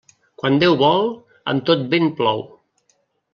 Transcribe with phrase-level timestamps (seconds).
[0.43, 1.05] Quan Déu vol,
[1.53, 2.43] amb tot vent plou.